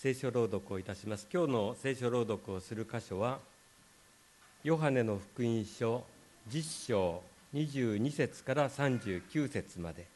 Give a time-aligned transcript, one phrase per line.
[0.00, 1.26] 聖書朗読をいたします。
[1.28, 3.40] 今日の聖書朗読をする箇所は
[4.62, 6.04] ヨハネの福音書
[6.48, 7.22] 10章
[7.52, 10.06] 22節から39節まで。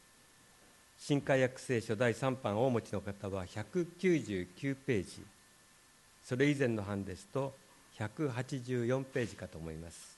[1.00, 5.20] 新海約聖書第3版をお持ちの方は199ページ。
[6.22, 7.52] それ以前の版ですと
[7.98, 10.11] 184ページかと思います。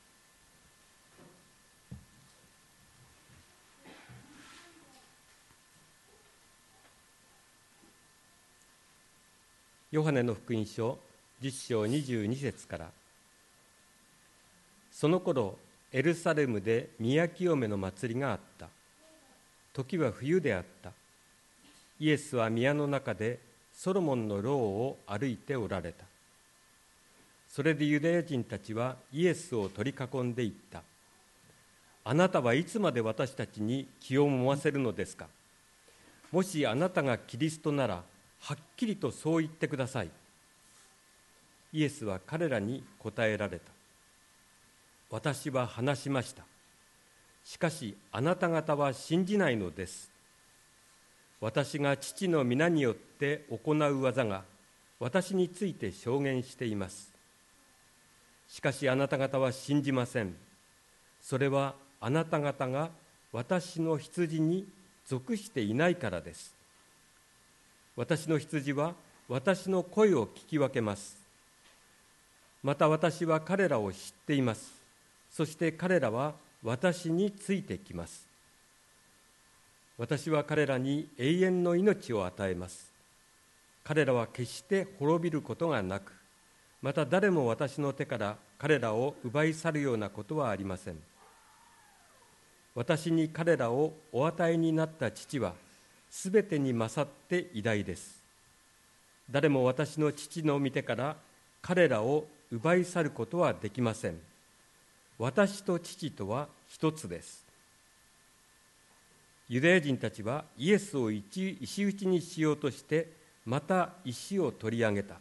[9.94, 10.98] ヨハネの福音書
[11.40, 12.90] 10章22節から。
[14.90, 15.57] その頃
[15.93, 18.66] エルサレムで宮清めの祭りがあった。
[19.72, 20.90] 時は冬であった。
[22.00, 23.38] イエスは宮の中で
[23.72, 26.04] ソロモンの牢を歩いておられた。
[27.49, 30.82] それでユダヤ人たちはイエスを取り囲んでいった。
[32.02, 35.28] あなたはいつまで私たちに気をもませるのですか？
[36.33, 38.02] もしあなたがキリストなら
[38.47, 40.11] はっきりとそう言ってください。
[41.72, 43.72] イエスは彼らに答えられた。
[45.08, 46.44] 私は話しました。
[47.42, 50.10] しかしあなた方は信じないのです。
[51.41, 54.44] 私が父の皆によって行う技が
[55.00, 57.14] 私について証言しています。
[58.47, 60.34] しかしあなた方は信じません。
[61.22, 62.91] それはあなた方が
[63.32, 64.69] 私の羊に
[65.06, 66.54] 属していないからです。
[67.97, 68.95] 私の羊は
[69.28, 71.17] 私の声を聞き分けます。
[72.62, 74.73] また私は彼らを知っています。
[75.31, 78.27] そして彼らは私についてきます。
[79.97, 82.91] 私は彼らに永遠の命を与えます。
[83.84, 86.12] 彼らは決して滅びることがなく
[86.84, 90.98] また誰も私の手から彼らを奪い去るようなことはありません。
[92.75, 95.55] 私に彼らをお与えになった父は
[96.16, 98.22] すべてに勝って偉大です。
[99.28, 101.16] 誰も私の父の御手から
[101.60, 104.20] 彼らを奪い去ることはできません。
[105.18, 107.44] 私と父とは一つです。
[109.48, 113.10] ユダヤ人たちはイエスを石打ちにしようとして
[113.44, 115.16] また石を取り上げた。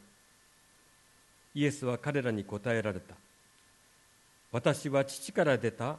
[1.55, 3.15] イエスは彼らに答えられた。
[4.51, 5.97] 私は父から出た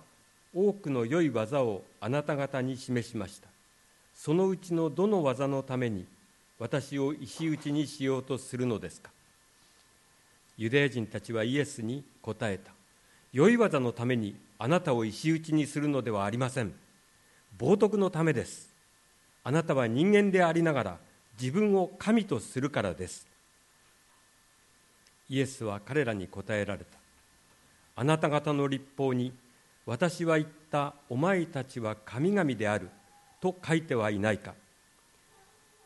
[0.54, 3.53] 多くの良い技をあなた方に示しました。
[4.14, 6.06] そのうちのどの技のために
[6.58, 9.10] 私を石打ちにしようとするのですか？
[10.56, 12.72] ユダヤ人たちはイエスに答えた。
[13.32, 16.72] 良い技のためにあなたを石打ちにするのではありません。
[17.58, 18.72] 冒涜のためです。
[19.42, 20.98] あなたは人間でありながら
[21.38, 23.26] 自分を神とするからです。
[25.28, 26.98] イエスは彼らに答えられた。
[27.96, 29.32] あなた方の立法に
[29.86, 32.88] 私は言ったお前たちは神々である。
[33.44, 34.54] と書いてはいないか。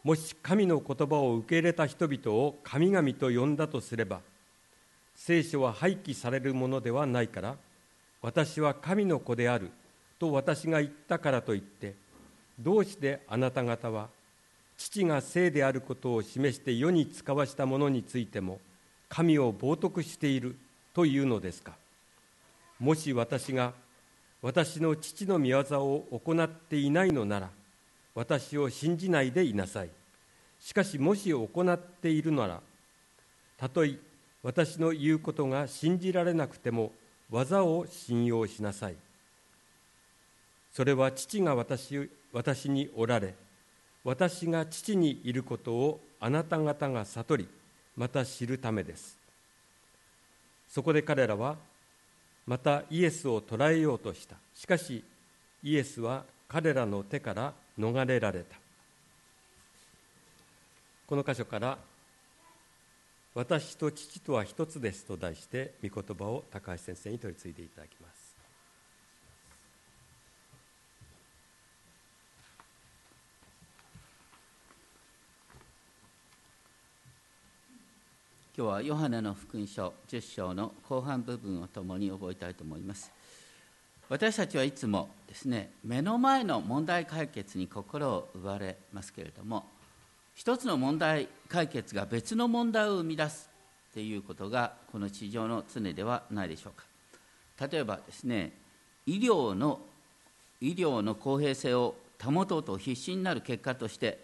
[0.05, 4.21] もし神の言葉を受け入れた人々を神々と呼んだとすれば
[5.17, 7.57] 聖書は廃棄されるものではないから
[8.23, 9.73] 私は神の子である
[10.21, 11.95] と私が言ったからといって
[12.61, 14.09] どうしてあなた方は
[14.77, 18.61] 父が聖であることを示して世に使わしたものについても
[19.09, 20.57] 神を冒涜している
[20.95, 21.73] というのですか。
[22.79, 23.73] もし私が
[24.41, 27.51] 私の父の御業を行っていないのなら
[28.15, 29.91] 私を信じないでいなさい。
[30.61, 32.61] しかしもし行っているなら
[33.57, 33.97] たとえ
[34.43, 36.93] 私の言うことが信じられなくても
[37.31, 38.97] 技を信用しなさい。
[40.73, 43.35] それは父が私私におられ
[44.05, 47.49] 私が父にいることをあなた方が悟り
[47.97, 49.17] また知るためです。
[50.69, 51.57] そこで彼らは
[52.49, 54.35] またイエスを捕らえようとした。
[54.55, 55.05] しかし
[55.63, 58.57] イエスは彼らの手から逃れられた。
[61.07, 61.77] この箇所から
[63.35, 68.18] 「私と父とは一つです」と題して御言葉を高橋先生に取り次いでいただきます。
[78.59, 83.13] 今日はヨハネの福音書10章の後半部分をともに覚えたいと思います。
[84.09, 89.65] 私たちはいつもですね目の前の問題解決に心を奪われますけれども
[90.35, 93.49] 一つの問題解決が別の問題を生み出す
[93.93, 96.73] っていうことがこの地上の常ではないでしょう
[97.57, 97.69] か。
[97.71, 98.51] 例えばですね
[99.07, 99.79] 医療の
[100.61, 104.19] 医療の公平性を保とうと必死になる結果として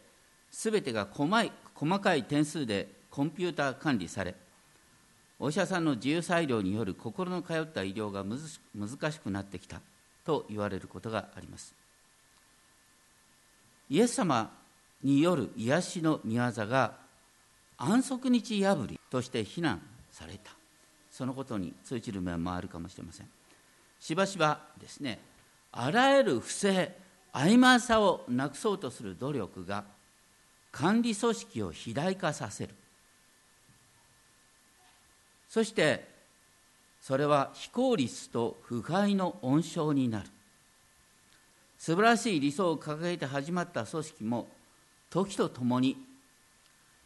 [0.51, 4.35] 全てが細い細かい点数でコンピューター管理され
[5.39, 9.81] お医者さんの自由裁量による心の通った医療が難しくなってきた
[10.25, 11.75] と言われることがあります。
[13.89, 14.51] イエス様
[15.03, 16.95] による癒しの御業が
[17.77, 19.81] 安息日破りとして非難
[20.11, 20.51] された。
[21.11, 23.29] そのことに通じる面もあるかもしれません。
[24.01, 25.21] しばしばですね
[25.71, 26.97] あらゆる不正
[27.33, 29.85] 曖昧さをなくそうとする努力が
[30.73, 32.75] 管理組織を肥大化させる。
[35.55, 36.05] そして
[37.01, 40.27] それは非効率と腐敗の温床になる。
[41.79, 44.49] 素晴らしい理想を掲げて始まった組織も
[45.11, 45.97] 時とともに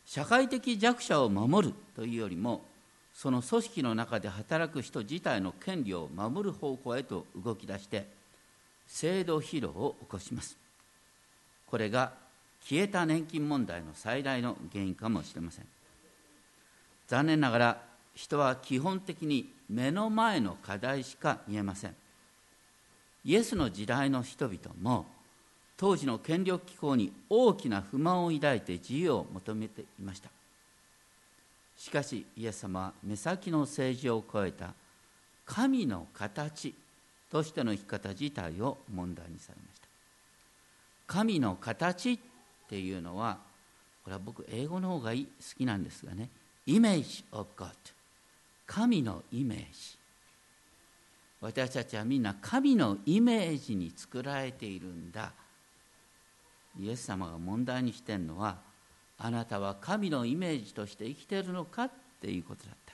[0.07, 2.65] 社会的弱者を守るというよりも
[3.13, 8.07] その組織の中で働く人自体の権利を守る方向へと動き出して
[8.87, 10.57] 制度疲労を起こします。
[11.67, 12.13] これが
[12.63, 15.67] 消えた年金問題の最大の原因かもしれません。
[17.09, 17.88] 残念ながら
[18.19, 21.95] 人は基本的に目の前の課題しか見えません。
[23.25, 25.07] イエスの時代の人々も
[25.77, 30.31] 当時の権力機構に大きな不満を抱いて自由を求めていました。
[31.77, 34.75] しかしイエス様は目先の政治を超えた
[35.47, 36.75] 神の形
[37.31, 39.87] としての生き方自体を問題にされました。
[41.07, 42.19] 神の形っ
[42.69, 43.39] ていうのは
[44.03, 45.19] これは僕英語の方が好
[45.57, 46.29] きなんですがね。
[46.67, 47.98] イメージ・オブ・ゴッド
[48.69, 49.99] 神のイメージ。
[51.41, 55.33] 私たちはみんな神のイメージに作られているんだ。
[56.79, 58.59] イエス様が問題にしてるのは
[59.17, 62.93] あなたは神のイメージとして生きてるのかっていうことだった。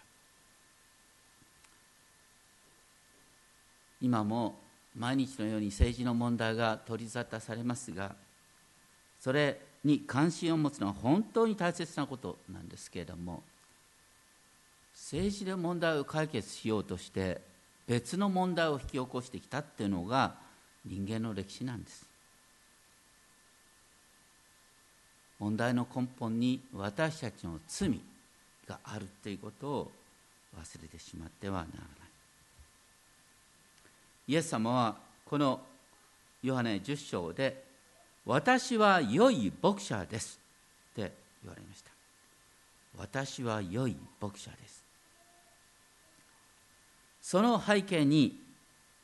[4.01, 4.61] 今も
[4.97, 8.15] 毎日のように政治の問題が取り沙汰されますが
[9.19, 13.43] それに関心を持つのは本当に大切なことなんですけれども
[14.95, 17.41] 政治で問題を解決しようとして
[17.87, 20.35] 別の問題を引き起こしてきたっていうのが
[20.85, 22.07] 人間の歴史なんです。
[25.39, 28.01] 問題の根本に私たちの罪
[28.67, 29.93] があるということを
[30.59, 31.89] 忘れてしまってはならない。
[34.29, 35.61] イエス様はこの
[36.43, 37.65] ヨハネ10章で
[38.25, 40.39] 「私は良い牧者です」
[40.93, 41.13] って
[41.43, 41.91] 言われました。
[42.97, 44.84] 私は良い牧者です。
[47.25, 48.39] その背景に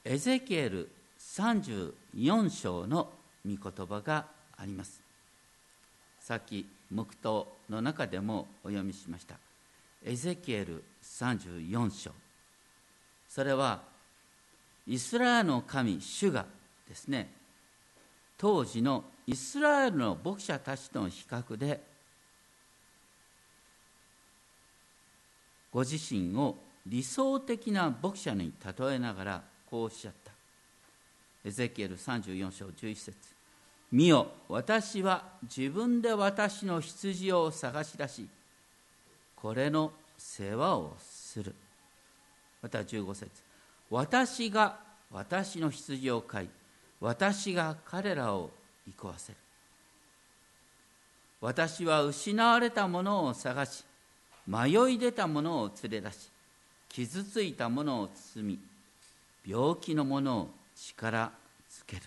[0.05, 3.09] エゼキエル34章の
[3.47, 4.27] 御言葉が
[4.59, 5.01] あります。
[6.21, 9.37] さっき黙祷の中でもお読みしました。
[10.05, 12.11] エゼキエル34章。
[13.27, 13.81] それは
[14.87, 16.45] イスラエルの神主が
[16.87, 17.33] ですね。
[18.37, 21.81] 当時のイスラエルの牧者たちとの比較で
[25.73, 30.33] ご自身を理想的な牧者に例えながらこうおっしゃった。
[31.45, 33.17] エゼキエル34章11節。
[33.93, 38.29] 見よ私は自分で私の羊を探し出し
[39.35, 41.55] これの世話をする。
[42.63, 43.31] また15節。
[43.91, 44.79] 私が
[45.11, 46.49] 私の羊を飼い
[47.01, 48.51] 私が彼らを
[48.87, 49.39] 憩わせる。
[51.41, 53.85] 私は失われたものを探し
[54.47, 56.31] 迷い出たものを連れ出し
[56.91, 58.59] 傷ついたものを包み
[59.47, 61.33] 病気のものを力
[61.69, 62.03] つける。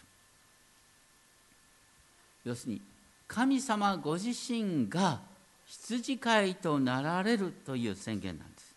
[2.45, 2.81] 要するに
[3.27, 5.21] 神様ご自身が
[5.65, 8.75] 羊飼いとなられるという宣言なんです。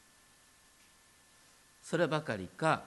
[1.82, 2.82] そればかりか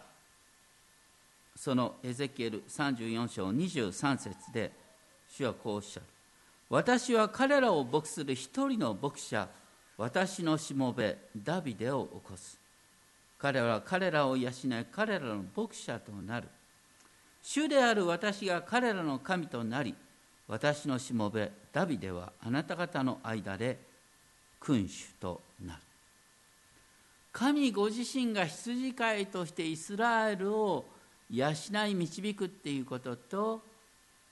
[1.56, 4.72] そのエゼキエル34章23節で
[5.28, 6.06] 主はこうおっしゃる。
[6.70, 9.50] 私は彼らを牧する一人の牧者
[9.98, 12.59] 私のしもべダビデを起こす。
[13.40, 14.54] 彼らは彼らを養い
[14.92, 16.48] 彼らの牧者となる。
[17.42, 19.96] 主である私が彼らの神となり
[20.48, 23.80] 私のしもべダビデはあなた方の間で
[24.60, 25.82] 君主となる。
[27.32, 30.86] 神ご自身が羊飼いとしてイスラエルを
[31.30, 31.52] 養
[31.88, 33.62] い導くっていうことと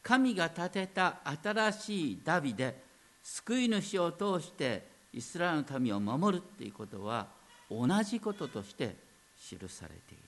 [0.03, 2.75] 神が立てた新しいダビデ
[3.23, 7.27] 救い主を通してイスラエルの民を守るっていうことは
[7.69, 8.95] 同じこととして
[9.39, 10.23] 記されている。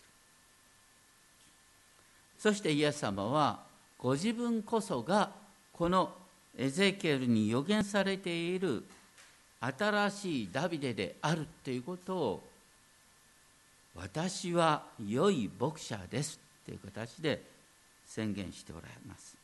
[2.38, 3.60] そしてイエス様は
[3.98, 5.32] ご自分こそが
[5.74, 6.14] この
[6.58, 8.84] エゼキエルに予言されている
[9.62, 12.48] 新しいダビデであるということを
[13.96, 17.42] 私は良い牧者ですという形で
[18.06, 19.36] 宣言しておられます。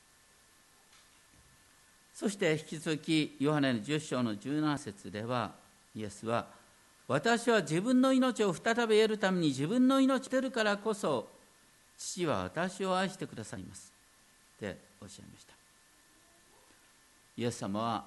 [2.13, 5.51] そして引き続きヨハネの10章の17節では
[5.93, 6.47] イエスは
[7.07, 11.29] 私は自分の命を再び得るために自分の命を出るからこそ
[11.97, 13.93] 父は私を愛してくださいます。
[14.57, 15.53] っておっしゃいました。
[17.37, 18.05] イエス様は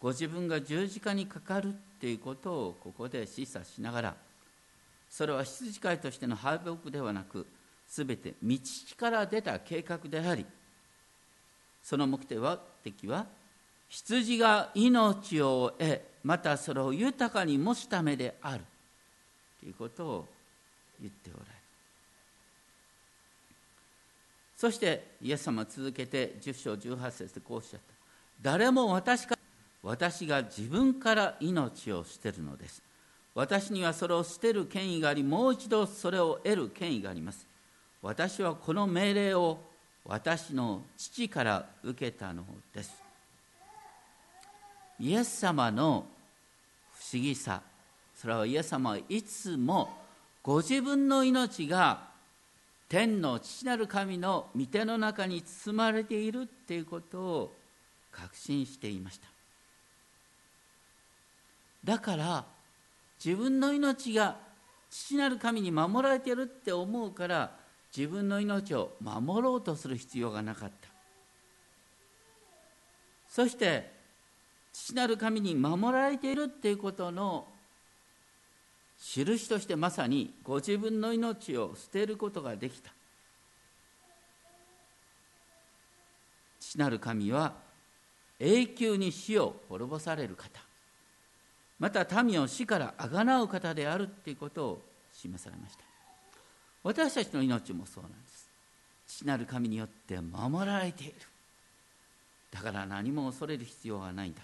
[0.00, 4.14] ご自分が十字架にかかるっていうことをここで示唆しながら
[5.08, 7.46] それは羊飼いとしての敗北ではなく
[7.86, 8.58] すべて道
[8.96, 10.44] から出た計画であり
[11.82, 13.26] その目的は
[13.92, 18.64] 羊が命を得またそれを豊かに持つためである。
[19.60, 20.28] ということを
[20.98, 21.56] 言っておられる。
[24.56, 27.94] そしてイエス様続けて10章18節でこうおっしゃった。
[28.40, 29.40] 誰も私から
[29.82, 32.82] 私が自分から命を捨てるのです。
[33.34, 37.46] 私にはそれを捨てる権威がありもう一度それを得る権威があります。
[38.00, 39.58] 私はこの命令を
[40.06, 43.01] 私の父から受けたのです。
[45.02, 46.06] イエス様の
[46.92, 47.60] 不思議さ。
[48.14, 49.92] それはイエス様はいつも
[50.44, 52.04] ご自分の命が
[52.88, 57.52] 天の父なる神の御手の中に包まれているっていうことを
[58.12, 59.26] 確信していました。
[61.82, 62.44] だから
[63.24, 64.36] 自分の命が
[64.88, 67.50] 父なる神に守られてるって思うから
[67.96, 70.88] 自分の命を守ろうとする必要がなかった。
[73.28, 74.01] そして
[74.72, 77.46] 父なる神に守られているっていうことの
[78.98, 82.90] 印としてまさにご自分の命を捨てることができた。
[86.60, 87.54] 父なる神は
[88.38, 90.60] 永久に死を滅ぼされる方。
[91.78, 95.84] また民を死からあがなう方であるということを示されました。
[96.84, 98.48] 私たちの命もそうなんです。
[99.06, 101.14] 父なる神によって守られている。
[102.52, 104.42] だから何も恐れる必要はないんだ。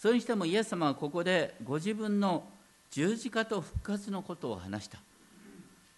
[0.00, 2.44] それにしてもイエス様はここでご自分の
[2.90, 4.96] 十字架と復活のことを話した。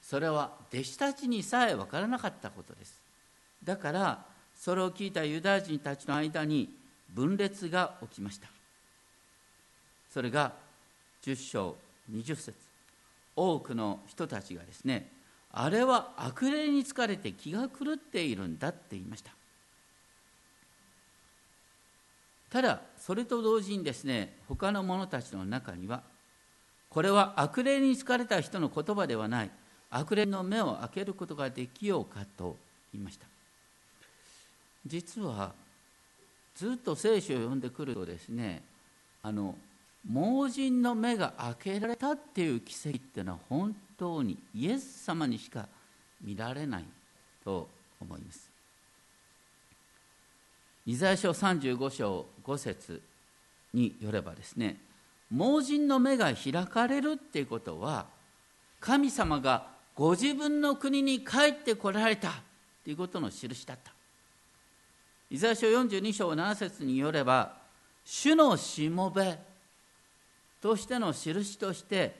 [0.02, 3.00] それは弟子たちにさえ分からなかったことです。
[3.62, 6.74] だからそれを聞いたユダヤ人たちの間に
[7.10, 8.48] 分裂が起きました。
[10.10, 10.52] それが
[11.22, 11.76] 10章
[12.10, 12.54] 20節。
[13.36, 15.12] 多くの人たちがですね
[15.52, 19.30] あれは悪霊に疲れて気が狂っているんだって言いました。
[22.52, 26.02] ただそれと同時にですね他の者たちの中には
[26.90, 29.50] これは悪霊に疲れた人の言葉ではない。
[29.88, 32.56] 悪霊の目を開けることができようかと
[32.92, 33.26] 言いました。
[34.86, 35.52] 実は
[36.54, 38.62] ずっと聖書を読んでくるとですね
[39.22, 39.54] あの
[40.06, 45.66] 盲人の目が開けられたっていう奇跡っていうのは本当にイエス様にしか
[46.20, 46.84] 見られない
[47.42, 47.68] と
[48.00, 48.51] 思います。
[50.86, 53.02] イザヤ書35章5節
[53.72, 54.78] によればですね
[55.30, 58.06] 盲人の目が開かれるっていうことは
[58.80, 62.32] 神様がご自分の国に帰ってこられた
[62.84, 63.92] ということの印だった。
[65.30, 67.54] イザヤ書42章7節によれば
[68.04, 69.38] 主のしもべ
[70.60, 72.14] としての印として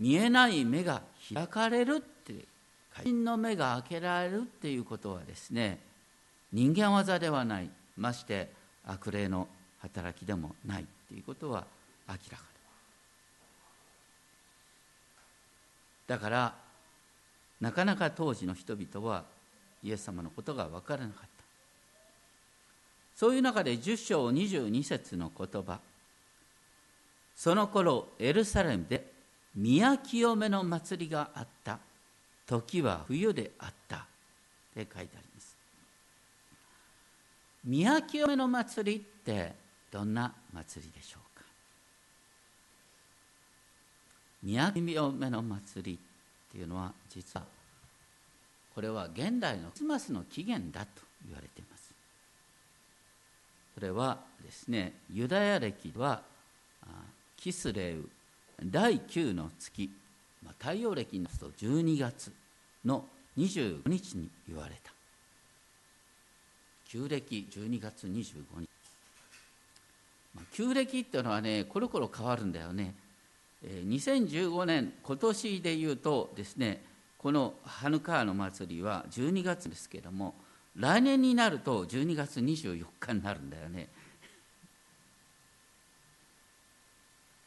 [0.00, 2.34] 見えない目が開かれるって
[2.96, 5.78] 他人の目が開けられるっていうことはですね
[6.54, 7.70] 人間業ではない。
[7.96, 8.50] まして
[8.86, 9.48] 悪霊の
[9.80, 11.66] 働きでもないっていうことは
[12.08, 12.44] 明らか
[16.06, 16.18] だ。
[16.18, 16.54] から
[17.60, 19.24] なかなか当時の人々は
[19.82, 21.28] イエス様のことが分からなかった。
[23.16, 25.80] そういう中で10章22節の言葉。
[27.34, 29.12] その頃エルサレムで
[29.56, 31.78] 宮清めの祭りがあった。
[32.46, 33.96] 時は冬であった。
[33.96, 34.00] っ
[34.74, 35.33] て書いてあります。
[37.64, 39.54] 宮清めの祭りって
[39.90, 41.44] どんな祭りでしょうか？
[44.42, 45.98] 宮清めの祭りっ
[46.52, 47.46] ていうのは実は
[48.74, 51.94] これは現代のクリスマスの起源だと言われています。
[53.74, 56.22] それはですねユダヤ歴は
[57.36, 58.08] キスレウ
[58.62, 59.90] 第9の月、
[60.58, 62.32] 太陽暦にすと12月
[62.84, 63.04] の
[63.36, 64.92] 25日に言われた。
[66.94, 68.68] 旧暦12月25日、
[70.32, 72.94] まあ、旧暦っていうのはねコロコロ変わるんだよね。
[73.64, 76.84] 2015年今年でいうとですね
[77.18, 80.36] このハヌカーの祭りは12月ですけれども
[80.76, 83.88] 来年になると12月24日になるんだよね。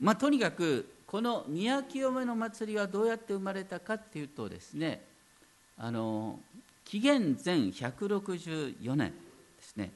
[0.01, 5.05] まあ、とにかくこの宮清めの祭りはどうやって生まれたかっていうとですね
[5.77, 6.37] あの
[6.83, 9.13] 紀元前164年。
[9.77, 9.91] ね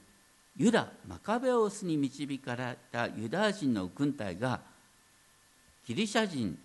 [0.58, 4.62] ユダ・マカベオスに導かれたユダヤ人の軍隊が
[5.86, 6.58] ギリシャ人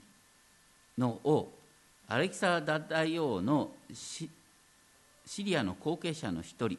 [0.99, 1.49] の王
[2.09, 4.31] アレキサダ大王のシ
[5.39, 6.79] リアの後継者の一人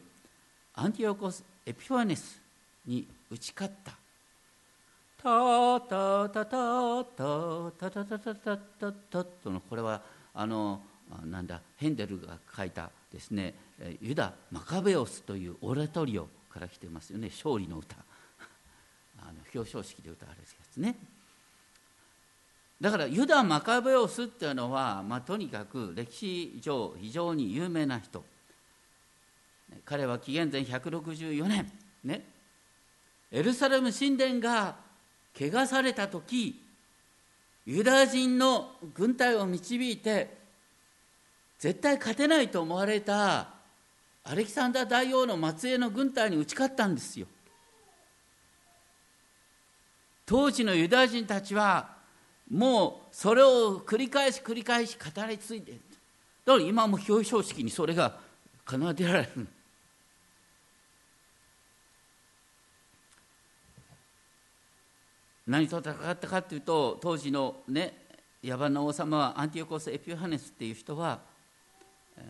[0.74, 2.42] アンティオコス・エピファネス
[2.86, 3.98] に打ち勝った。
[5.22, 10.02] タタタタタタタタタタタタとのこれは
[10.34, 10.82] あの
[11.26, 13.56] なんだヘンデルが書いたですね
[14.02, 17.30] ユダ・マカベオスというオレトリオから来てますよね。
[17.30, 17.96] 勝利の歌。
[19.20, 20.96] あの表彰式で歌われるやつね。
[22.82, 28.24] だからユダ・マカベオスっていうのは、まあ、とにかく歴史上非常に有名な人。
[29.86, 31.72] 彼は紀元前164年。
[32.04, 32.26] ね。
[33.32, 34.76] エルサレム神殿が
[35.36, 36.64] 汚された時
[37.66, 40.38] ユダヤ人の軍隊を導いて
[41.60, 43.57] 絶対勝てないと思われた
[44.30, 47.28] アレキサンダー大王の末裔の軍隊に打ち勝ったんですよ。
[50.26, 51.96] 当時のユダヤ人たちは
[52.52, 55.74] もうそれを繰り返し繰り返し語り継いで
[56.46, 58.20] だから今も表彰式にそれが
[58.70, 59.48] 奏でられる。
[65.48, 67.94] 何と戦ったかというと当時のね
[68.44, 71.20] 野蛮な王様はアンティオコス・エピュハネスっていう人は
[72.18, 72.22] え、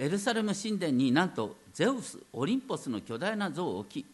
[0.00, 4.06] エルサレム神殿になんとゼウスオリンポスの巨大な像を置き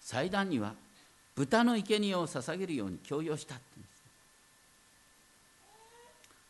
[0.00, 0.74] 祭壇には
[1.36, 3.94] 豚の生贄を捧げるように強要したって言うんで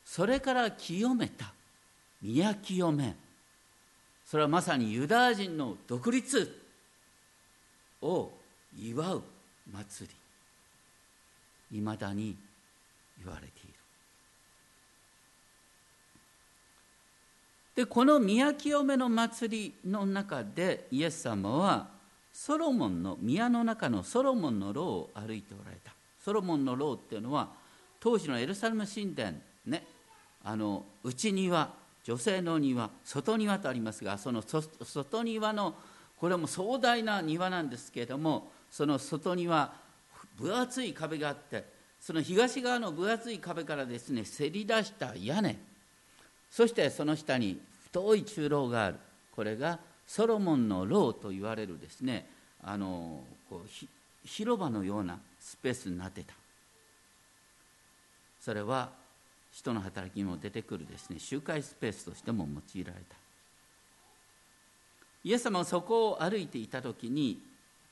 [0.06, 0.14] す。
[0.14, 1.52] それから清めた
[2.22, 3.14] 宮清め
[4.24, 6.58] それはまさにユダヤ人の独立
[8.00, 8.30] を
[8.78, 9.22] 祝う
[9.70, 10.08] 祭
[11.70, 11.78] り。
[11.78, 12.34] いまだに
[13.22, 13.67] 言われている。
[17.78, 21.86] でこの宮清めの祭りの中でイエス様は
[22.32, 25.92] ソロモンの宮の中のソロモンの牢を歩いておられた。
[26.18, 27.50] ソロモンの牢っていうのは
[28.00, 29.86] 当時のエルサレム神殿ね
[30.42, 35.76] あの内庭女性の庭外庭とありますがその外庭の
[36.16, 39.72] これも壮大な庭なんですけれどもその外庭
[40.36, 41.64] 分厚い壁があって
[42.00, 45.68] その東側の分厚い壁からですねせり出した屋根。
[46.50, 48.96] そしてその下に太い中楼がある。
[49.34, 52.26] これがソロモンの牢と言われるですね
[52.62, 53.86] あのこう
[54.24, 56.34] 広場のようなスペースになってた。
[58.40, 58.90] それは
[59.52, 63.16] 人の働きにも出てくるですね集会スペースとしても用いられた。
[65.24, 67.40] イエス様はそこを歩いていた時に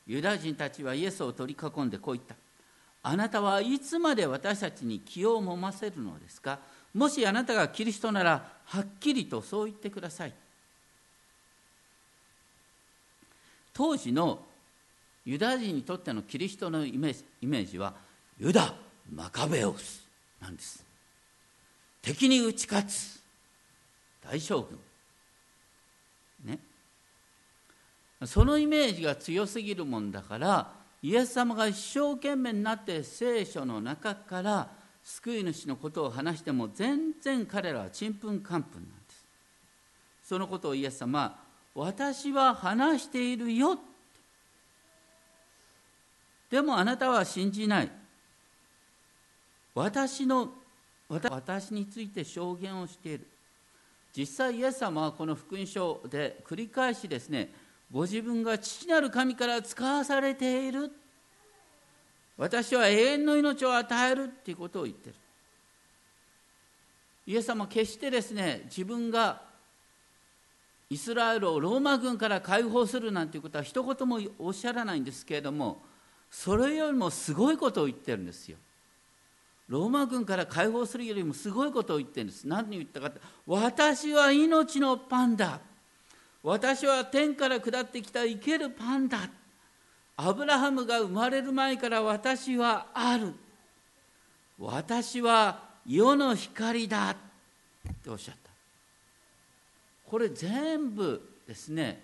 [0.07, 2.35] ユダヤ人たちはイエスを取り囲んでこう言った。
[3.03, 6.59] あなたはいつまで私たちに気をもませるのですか？
[6.97, 10.33] もしあなたがキリストならはっきりとそう言ってください。
[13.75, 14.41] 当時の
[15.27, 17.93] ユダヤ人にとってのキリストのイメージイメージは
[18.39, 18.75] ユダ・
[19.13, 20.09] マカベオス
[20.41, 20.83] なんです。
[22.01, 23.21] 敵に打ち勝つ
[24.27, 24.79] 大将軍。
[26.47, 26.59] ね。
[28.25, 34.76] そのイメージが強すぎるもんだからイエス様が一生懸命になって聖書の中から
[35.07, 39.25] 救い主のことを話しても全然彼らはちんぷんかんぷんなんです。
[40.25, 41.37] そのことをイエス様は
[41.77, 43.79] 私は話しているよ
[46.51, 47.91] でもあなたは信じない。
[49.77, 50.51] 私の
[51.09, 53.29] 私について証言をしている。
[54.13, 57.53] 実際イエス様はこの福音書で繰り返しですね
[57.93, 60.91] ご自分が父なる神から使わされている。
[62.37, 65.17] 私は永遠の命を与えるっていうことを言ってる。
[67.27, 69.43] イエス様は決してですね自分が
[70.89, 75.83] イスラエルをローマ軍から解放するなんていうことは一言もおっしゃらないんですけれども
[76.31, 78.59] それよりもすごいことを言ってるんですよ。
[79.69, 82.47] ローマ軍から解放するよりもすごいことを言ってるんです。
[82.47, 85.61] 何言ったかって私は命のパンだ
[86.43, 89.29] 私は天から下ってきた生けるパンだ
[90.17, 93.35] アブラハムが生まれる前から私はある。
[94.59, 97.17] 私は世の光だっ
[98.03, 98.51] ておっしゃった。
[100.09, 102.03] これ全部ですね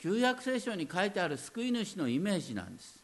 [0.00, 2.98] 旧約聖書に書いてある救い主のイメージなんです。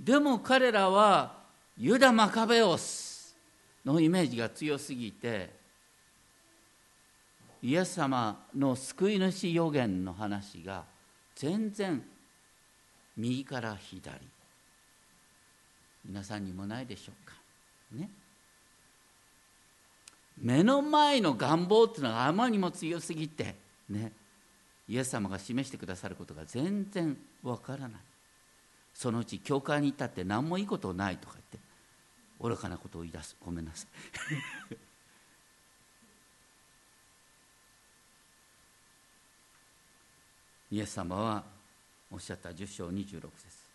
[0.00, 1.36] でも彼らは
[1.76, 3.36] ユダ・マカベオス
[3.84, 5.50] のイメージが強すぎて
[7.62, 10.84] イエス様の救い主予言の話が
[11.34, 12.02] 全然
[13.18, 14.16] 右から左。
[16.04, 17.34] 皆さんにもないでしょうか？
[17.92, 18.08] ね？
[20.40, 23.56] 目の前の願望っていうのがあまりにも強すぎて
[23.90, 24.12] ね？
[24.88, 28.00] イエス様が示してくださることが全然わからない。
[28.94, 31.58] そのうち教会に行ったって何もいいことないとか言って
[32.40, 33.36] 愚かなことを言い出す。
[33.44, 33.86] ごめんなさ
[34.70, 34.76] い。
[40.76, 41.57] イエス様は
[42.10, 43.68] おっしゃった10章26節。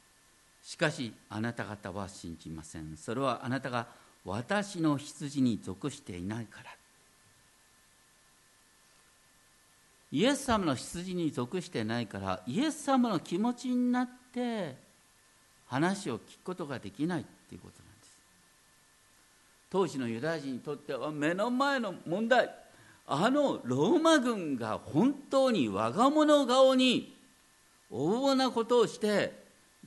[0.64, 2.96] しかしあなた方は信じません。
[2.98, 3.88] それはあなたが
[4.26, 6.72] 私の羊に属していないから。
[10.12, 14.76] イエス様の羊に属してないからイエス様の気持ちになって
[15.66, 18.20] 話を聞くことができないっていうことなんです。
[19.72, 22.50] 当時のユダヤ人にとっては目の前の問題。
[23.08, 27.18] あのローマ軍が本当に我が物顔に
[27.94, 29.32] 横暴なことをして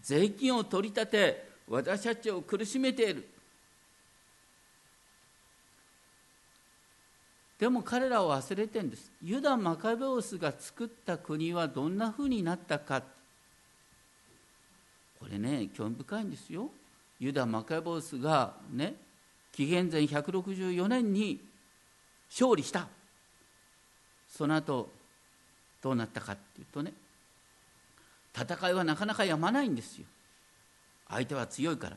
[0.00, 3.28] 税金を取り立て私たちを苦しめている。
[7.58, 9.10] でも彼らは忘れてるんです。
[9.22, 13.02] ユダ・マカベオスが作った国はどんなふうになったか。
[15.18, 16.70] これね興味深いんですよ。
[17.18, 18.94] ユダ・マカベオスがね
[19.50, 21.40] 紀元前164年に
[22.30, 22.86] 勝利した。
[24.28, 24.90] その後
[25.82, 26.92] どうなったかっていうとね
[28.36, 30.04] 戦いはなかなかやまないんですよ。
[31.08, 31.96] 相手は強いから。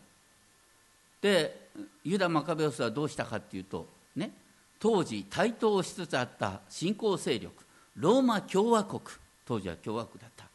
[1.22, 1.70] で
[2.04, 4.32] ユダ・マカベオスはどうしたかっていうとね
[4.80, 7.54] 当時台頭しつつあった新興勢力
[7.98, 9.02] ローマ共和国
[9.46, 10.46] 当時は共和国だった。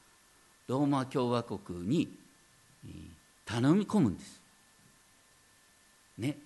[0.66, 2.08] ローマ共和国に
[3.44, 4.40] 頼み込むんです。
[6.16, 6.38] ね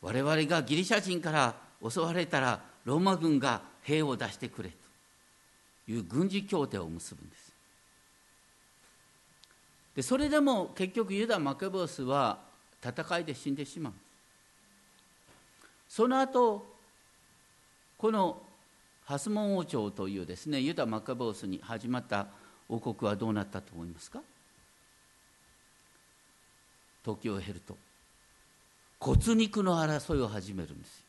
[0.00, 1.54] 我々がギリシャ人から
[1.88, 7.41] 襲われたらローマ軍が兵を出してくれという軍事協定を結ぶんです。
[9.94, 12.38] でそれでも結局ユダ・マケボスは
[12.82, 13.92] 戦いで死んでしまう。
[15.88, 16.66] その後
[17.98, 18.40] この
[19.04, 22.28] ハスモン王朝というですねユダ・マカボスに始まった
[22.68, 24.20] 王国はどうなったと思いますか？
[27.04, 27.76] 時を経ると
[28.98, 31.04] 骨肉の争いを始めるんです。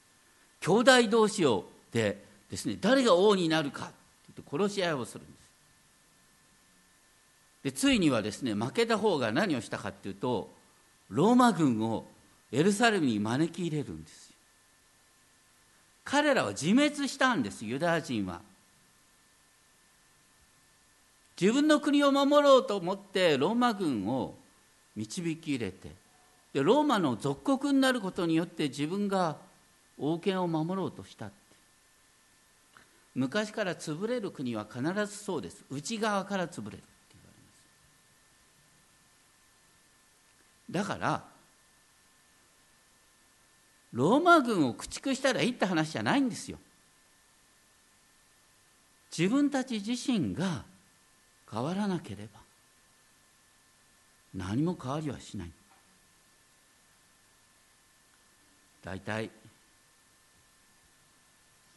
[0.60, 5.43] 兄弟同士をでですね誰が王になるかって殺し合いをするんです。
[7.64, 10.52] でついにはですね負けた方が何をしたかっていうと
[11.10, 12.06] ローマ軍を
[12.52, 14.36] エルサレムに招き入れるんですよ。
[16.04, 18.42] 彼らは自滅したんですユダヤ人は。
[21.40, 24.36] 自分の国を守ろうと思ってローマ軍を
[24.96, 25.90] 導き入れて
[26.54, 29.38] でローマの属国になることによって自分が
[29.98, 31.36] 王権を守ろうとしたって。
[33.16, 35.64] 昔から潰れる国は必ずそうです。
[35.70, 36.84] 内側から潰れる。
[40.74, 41.24] だから
[43.94, 46.58] ローマ軍を駆逐したらいいって話じゃないんですよ。
[49.16, 50.64] 自分たち自身が
[51.50, 52.40] 変わらなければ
[54.34, 55.52] 何も変わりはしない。
[58.84, 59.30] 大体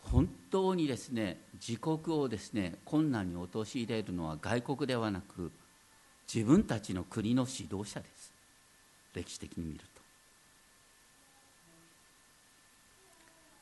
[0.05, 5.53] 本当にですね自国をですね困難に陥れるのは外国ではなく
[6.33, 8.16] 自分たちの国の指導者です。
[9.17, 10.03] 歴史的に見ると。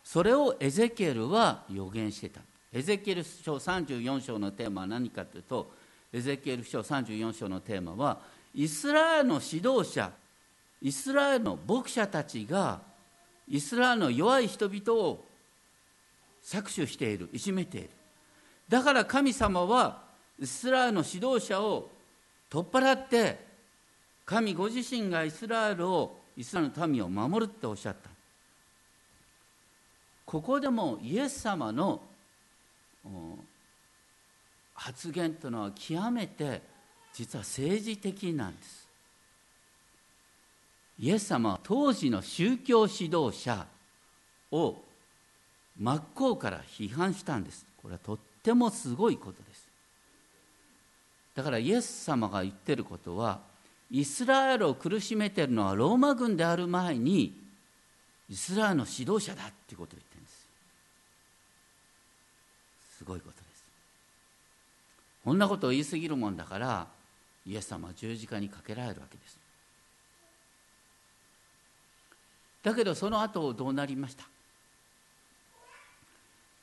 [0.03, 2.41] それをエゼキエルは予言してた。
[2.73, 5.73] エゼキエル書34章のテーマは何かというと
[6.13, 8.19] エゼキエル書34章のテーマは
[8.53, 10.11] イスラエルの指導者
[10.83, 12.81] イスラエルの牧者たちが
[13.49, 15.25] イスラエルの弱い人々を
[16.43, 17.91] 搾取しているいじめている。
[18.69, 20.03] だから神様は
[20.41, 21.91] イスラエルの指導者を
[22.51, 23.39] 取っ払って
[24.25, 28.11] 神ご自身がイスラエルをイスラエルの民を守るっておっしゃった。
[30.25, 32.01] ここでもイエス様の
[34.75, 36.63] 発言というのは極めて
[37.13, 38.89] 実は政治的なんです。
[40.99, 43.67] イエス様は当時の宗教指導者
[44.51, 44.77] を
[45.79, 47.67] 真っ向から批判したんです。
[47.83, 49.69] これはとってもすごいことです。
[51.35, 53.41] だからイエス様が言ってることは
[53.97, 57.33] イスラエルを苦しめてるのはローマ軍である前に
[58.29, 60.47] イスラエルの指導者だっていうことを言ってるんです。
[62.99, 63.65] すごいことです。
[65.25, 66.89] こんなことを言い過ぎるもんだから
[67.47, 69.39] イエス様は十字架にかけられるわけです。
[72.65, 74.25] だけどその後どうなりました？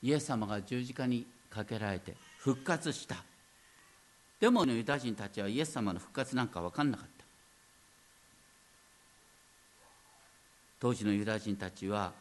[0.02, 3.16] イエス様が十字架にかけられて復活した。
[4.38, 7.11] でもユダヤ人たちはイエス様の復活なんか分かんなかった。
[10.82, 12.12] 当時のユダヤ人たちは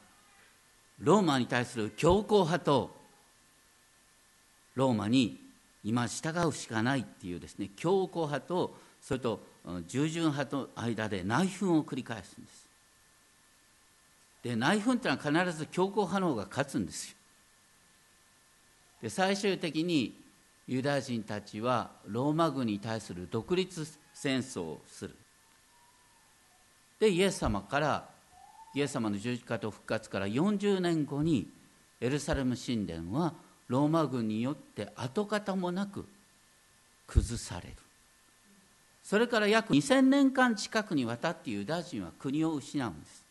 [1.00, 2.96] ローマに対する強硬派と
[4.76, 5.40] ローマに
[5.84, 9.42] 今従うしかないっていうですね強硬派とそれと
[9.88, 12.70] 従順派と間で内紛を繰り返すんです。
[14.44, 17.16] で内紛っていうのは必ず強硬派の方が勝つんですよ。
[19.02, 20.16] で最終的に
[20.68, 25.16] ユダヤ人たちはローマ軍に対する独立戦争をする。
[27.00, 28.11] でイエス様から
[28.74, 31.50] イエス様の十字架と復活から40年後に
[32.00, 33.34] エルサレム神殿は
[33.68, 36.06] ローマ軍によって跡形もなく
[37.08, 37.76] 崩される。
[39.04, 43.24] それから約2000年間近くにわたってユダヤ人は国を失うんです。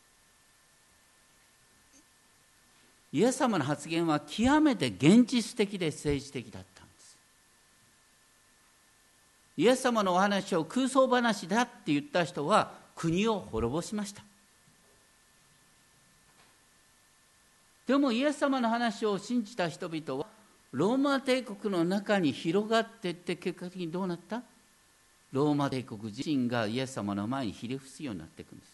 [3.12, 7.18] イエス様の発言は極めて現実的で政治的だったんです。
[9.56, 14.22] イエス様のお話を空想話だって言った人は国を滅ぼしました。
[17.90, 20.28] でもイエス様の話を信じた人々は
[20.70, 24.44] ローマ帝国の中に広がっていって結果的にどうなった？
[25.32, 28.68] ローマ帝国自身がイエス様の前にひれ伏すようになっていくんです。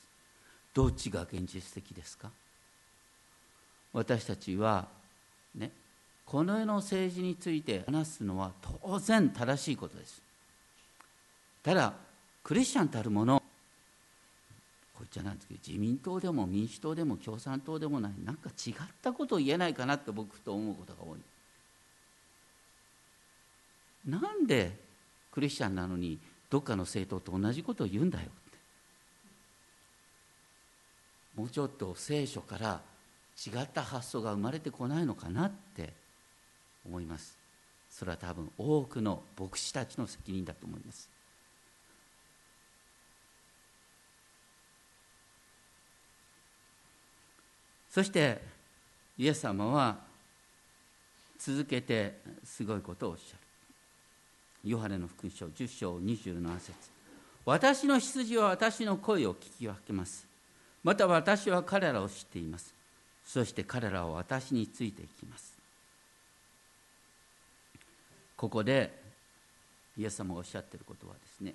[0.74, 2.29] どっちが現実的ですか？
[3.94, 4.87] 私たちは
[5.55, 5.70] ね
[6.26, 8.50] この世の政治について話すのは
[8.83, 10.20] 当然正しいことです。
[11.62, 11.94] ただ
[12.44, 13.42] クリスチャンたるもの
[14.96, 21.18] こっちゃなんですけど自民党でも民主党でも共産党でもないなんか違ったことを言えないかなって僕と思うことが多い。
[24.06, 24.72] なんで
[25.32, 28.59] クリスチャンなのにどっかの政党と同じことを言うんだよって
[31.35, 32.80] もうちょっと聖書から
[33.46, 35.92] 違った発想が生まれてこないのかなって
[36.87, 37.37] 思います。
[37.90, 41.15] それは多分多くの牧師たちの責任だと思います。
[47.96, 48.42] そして
[49.16, 49.96] イエス様は
[51.38, 54.70] 続けてすごいことをおっしゃる。
[54.70, 56.74] ヨハネの福音書10章27節。
[57.46, 60.26] 私の羊は私の声を聞き分けます。
[60.85, 62.74] また私は彼らを知っています。
[63.24, 65.54] そして彼らは私についていきます。
[68.37, 68.92] ここで
[69.96, 71.54] イエス様がおっしゃっていることはですね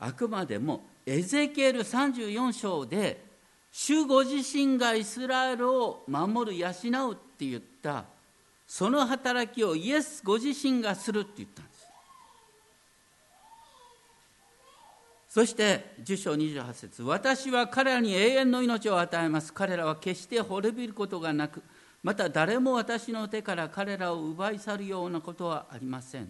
[0.00, 3.27] あくまでもエゼキエル34章で
[3.80, 6.68] 主ご自身がイスラエルを守る養
[7.10, 8.06] うって言った
[8.66, 11.86] その働きをイエスご自身がするって言ったんです。
[15.28, 19.52] そして10章28節私は彼らに永遠の命を与えます。
[19.52, 21.62] 彼らは決して滅びることがなく
[22.02, 26.28] また誰も私の手から彼らを奪い去るようなことはありません。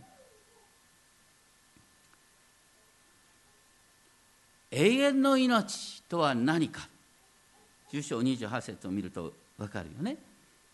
[4.71, 6.87] 永遠の命とは何か。
[7.93, 10.17] 10章28節を見ると分かるよね。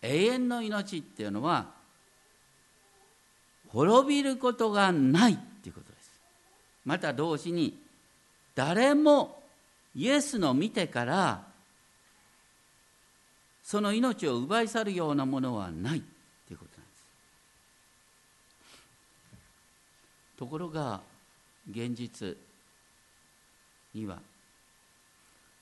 [0.01, 1.71] 永遠の命っていうのは
[3.69, 6.11] 滅びることがないっていうことです。
[6.85, 7.77] また同時に
[8.53, 9.41] 誰も
[9.95, 11.43] イエスの見てから
[13.63, 16.03] その命を奪い去るようなものはない
[16.47, 17.03] ということなんです。
[20.37, 21.01] ところが
[21.71, 22.37] 現実
[23.93, 24.19] には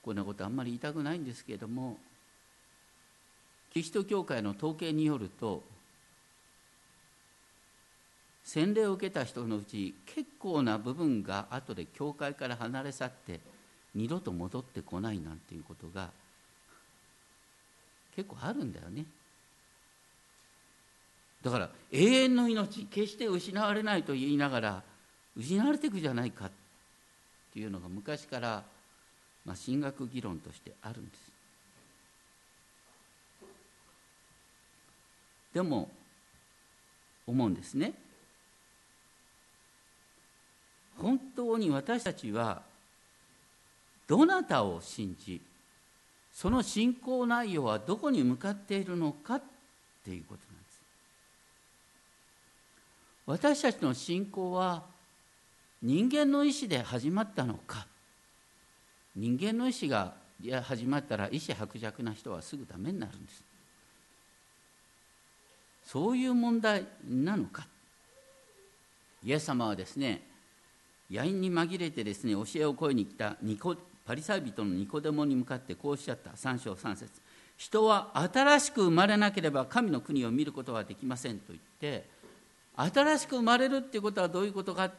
[0.04, 1.96] こんなことあんまり言いたくないんですけれども
[3.72, 5.62] キリスト教会の統計によると
[8.44, 13.40] 洗礼を受けた人のうち結構な部分が後で教会から離れ去って
[13.94, 16.10] 二度と戻ってこないなんていうことが
[18.14, 19.06] 結構あるんだよね。
[21.42, 24.82] だから永遠の命決して失われないと言いながら
[25.36, 26.50] 失われていくじゃないかっ
[27.52, 28.62] ていうのが昔から、
[29.44, 31.34] まあ、神学議論としてあるんです。
[35.52, 35.90] でも
[37.26, 37.94] 思うんですね。
[40.98, 42.62] 本当に私たちは
[44.06, 45.40] どなたを信じ
[46.32, 49.42] その信仰内容はどこに向かっているのかっ
[50.04, 50.82] ていうことなんです。
[53.26, 54.82] 私たちの信仰は
[55.80, 57.86] 人間の意思で始まったのか。
[59.16, 60.14] 人間の意思が
[60.62, 63.44] 始まったら意思薄弱な人はすぐダメになるんです。
[65.86, 67.66] そういう問題なのか。
[69.24, 70.22] イエス様はですね
[71.10, 76.30] 野因に紛れてですね教えを請いに来たニコパリサイ人のニコデモに向かってこうおっしゃった。
[76.30, 77.10] 3章3節。
[77.56, 82.04] 人は新しく生まれなければ神の国を見ることはできませんと言って
[82.76, 84.92] 新しく生まれるっていうことはどういうことかっ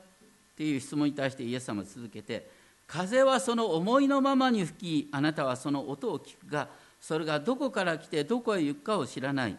[0.56, 2.50] ていう質問に対してイエス様は続けて
[2.88, 6.68] 風はその思いのままに吹きあなたはその音を聞くが
[7.02, 9.58] それがどこから来てどこへ行くかを知らない。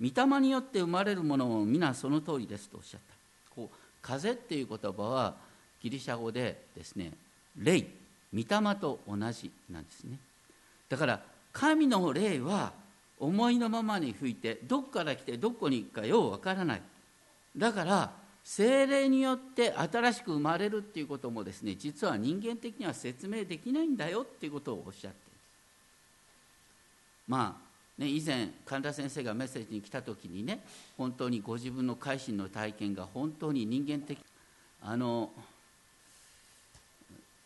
[0.00, 3.14] 御霊によって生まれるものも皆その通りですとおっしゃった。
[3.54, 5.34] こう風っていう言葉は
[5.82, 7.12] ギリシャ語でですね
[7.56, 7.86] 霊。
[8.32, 8.44] 御霊
[8.76, 10.18] と同じなんですね。
[10.88, 11.20] だから
[11.52, 12.72] 神の霊は
[13.18, 16.82] 思いのままに吹いてどこから来てどこに行くかようわからない。
[17.56, 18.10] だから
[18.50, 25.12] 精霊によって新しく生まれるっていうこともですね実は人間的には説明できないんだよっていうことをおっしゃっている
[27.28, 30.58] まあね以前神田先生がメッセージに来た時にね
[30.98, 34.18] 本当にご自分の改心の体験が本当に人間的
[34.82, 35.30] あの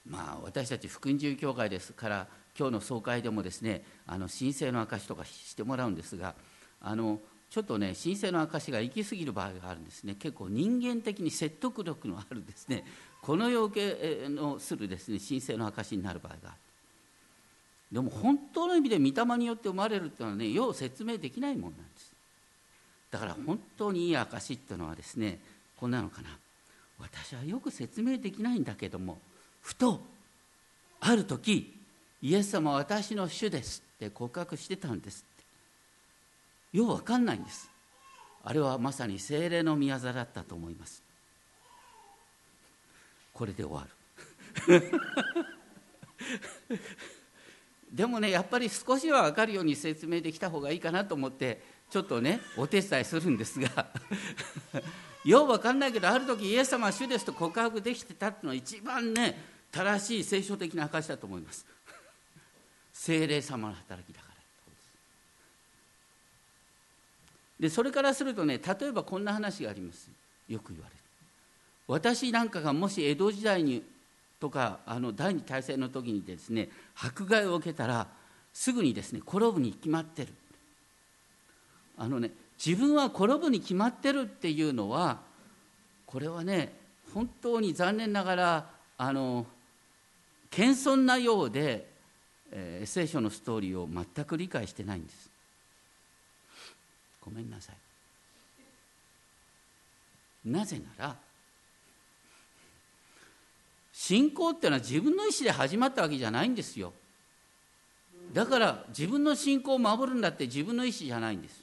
[0.08, 2.26] まあ私たち福音自由協会ですから
[2.58, 6.34] 今日の総会でもですねあの申請の証とかしてもらうんですが
[6.80, 10.16] あのちょっとね神聖の証が行き過ぎる場合があるんですね。
[10.16, 12.84] 結構人間的に説得力のあるですね。
[13.22, 16.58] この要件のするですね神聖の証になる場合がある。
[17.92, 22.12] でも本当の意味で御霊によって生まれるっていうのはねよう説明できないもんなんです。
[23.10, 25.38] だから本当にいい証っていうのはですね
[25.76, 26.28] こんなのかな。
[26.98, 29.18] 私はよく説明できないんだけども
[29.60, 30.00] ふと
[31.00, 31.72] ある時
[32.22, 35.24] イエス様は私の主ですって告白してたんです。
[36.74, 37.70] ようわかんないんです。
[38.42, 41.04] あれはまさに精霊の宮座だったと思います。
[43.32, 43.86] これで終わ
[44.68, 44.92] る。
[47.92, 53.86] でもねやっぱり少しは分かるように説明できた方がいいかなと思ってちょっとねお手伝いするんですが
[55.24, 61.64] よう分かんないけどある時イエス様は主ですと告白できてたっていうのは一番ね正しい聖書的な証だと思います。
[62.92, 64.24] 精霊様の働きだ
[67.58, 70.10] でそれからするとね例えばこんな話があります。
[70.48, 71.00] よく言われる。
[71.86, 73.82] 私なんかがもし江戸時代に
[74.40, 78.06] とかあの第二大戦の時にですね迫害を受けたら
[78.52, 80.28] すぐにですね転ぶに決まってる。
[81.96, 82.30] あのね
[82.64, 85.20] 自分は転ぶに決まってるっていうのは
[86.06, 86.72] これはね
[87.12, 89.46] 本当に残念ながらあの
[90.50, 91.86] 謙遜なようで、
[92.52, 95.33] えー、聖書のストーリーを全く理解してないんです。
[97.24, 97.76] ごめんなさい。
[100.48, 101.16] なぜなら
[103.92, 106.92] 信仰っていうのは自分の意思で始まったわけじゃないんですよ。
[108.32, 111.62] だから自分の信仰を守るんだって自分の意思じゃないんです。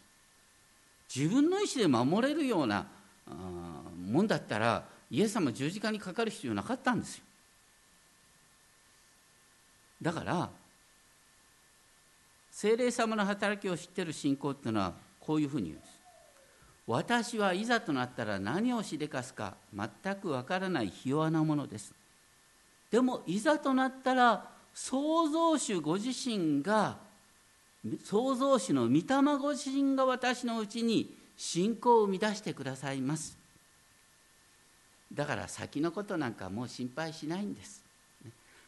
[1.13, 2.87] 自分の意思で守れるような
[3.27, 7.23] もんだったらイエス様十字架にかかる必要なかったんですよ。
[10.01, 10.49] だから
[12.49, 15.91] 精霊様の働きを知ってる信仰っていうのはこういうふうに言うんです。
[16.87, 21.93] 私はいざとなったら何をしでかすか全くわからないひ弱なものです。
[22.91, 26.97] でもいざとなったら創造主ご自身が
[28.03, 33.37] 創造主の御霊ご自身が私のうちに信仰を生み出してくださいます。
[35.13, 37.81] だから先のことなんかもう心配しないんです。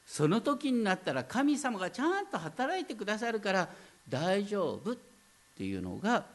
[0.05, 3.69] その時になったら神様がちゃんと働いてくださるから
[4.09, 4.95] 大丈夫っ
[5.57, 6.25] ていうのが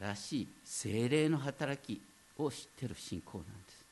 [0.00, 2.00] 正しい精霊の働き
[2.38, 3.84] を知ってる信仰なんです。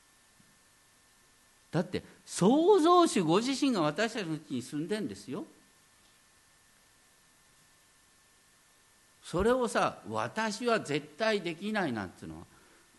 [1.73, 5.45] だって創造主ご自身が私たちのうちに住んでんですよ。
[9.23, 12.45] それをさ私は絶対できないなんていうのは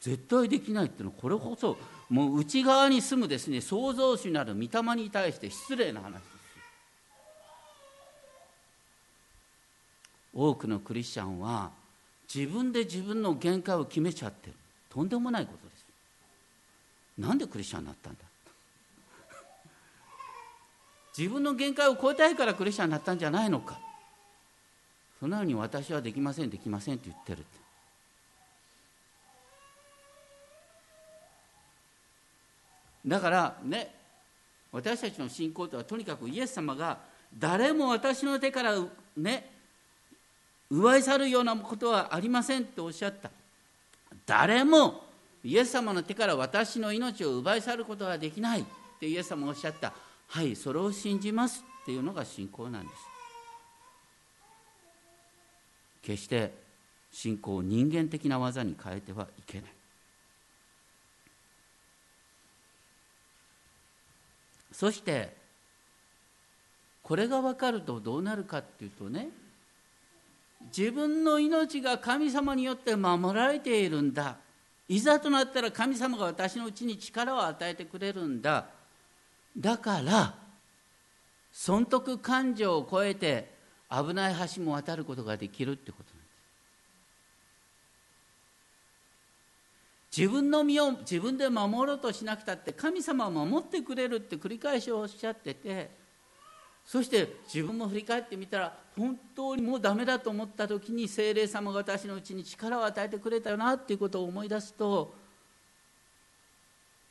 [0.01, 1.77] 絶対できないっていうのはこれこそ
[2.09, 6.37] もう内側に住むですね創造主なる御霊に対して失礼な話です
[10.33, 11.71] 多くのクリスチャンは
[12.33, 14.53] 自分で自分の限界を決めちゃってる
[14.89, 15.85] とんでもないことです。
[17.17, 18.19] なんでクリスチャンになったんだ？
[21.17, 23.79] 自分の限界を超えたいからクリスチャンになったんじゃないのか？
[25.19, 27.57] そのように私はできませんできませんって言ってるって。
[33.05, 33.95] だからね
[34.71, 36.97] 私たちの信仰とはとにかくイエス様が
[37.37, 38.75] 誰も私の手から
[39.15, 39.49] ね
[40.69, 43.31] 奪い去るようなことはありませんっておっしゃった。
[44.25, 45.05] 誰も
[45.43, 48.63] イエス様の手から私の命を奪い去ることはできないっ
[48.99, 49.93] てイエス様おっしゃった。
[50.27, 52.95] はいそれを信じますっていうのが信仰なんです。
[56.01, 56.53] 決して
[57.11, 59.71] 信仰を人間的な技に変えてはいけない。
[64.73, 65.35] そして
[67.01, 69.29] これが分かるとどうなるかっていうとね
[70.65, 74.37] 自分の命が神様によって守られているんだ。
[74.89, 78.65] いざとなったら神様が私のうちに力を与えてくれるんだ。
[79.57, 80.35] だから
[81.51, 83.51] 損得感情を超えて
[83.89, 86.23] 危ない橋も渡ることができるってことなんで
[90.11, 90.19] す。
[90.19, 95.89] 自分の身を自分で守ろうとしなくたって神様は守ってくれるって繰り返しおっしゃってて
[96.87, 105.13] そして自分も振り返ってみたら本当にもうダメだと思った時に精霊様が私のうちに力を与えてくれたよなっていうことを思い出すと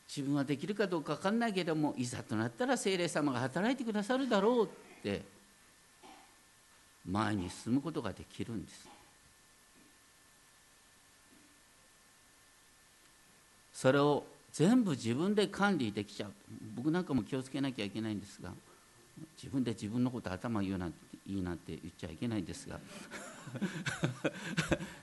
[0.09, 4.69] 自分はできるかどうか分かんないけれどもいざとなったら精霊様が働いてくださるだろうっ
[5.03, 5.21] て
[7.07, 8.89] 前に進むことができるんです。
[13.75, 16.33] それを全部自分で管理できちゃう。
[16.75, 18.51] 僕なんかも気をつけなきゃいけないんですが
[19.37, 22.79] 自分で自分のこと頭言うなんていいなんて言っちゃいけないんですが。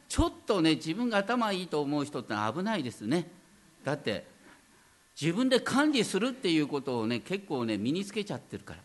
[0.07, 3.29] ちょっとね自分が頭いいと思う人って危ないですね。
[3.83, 4.27] だって
[5.19, 8.79] 自分で管理するっていうことをね結構ね身につけちゃってるから。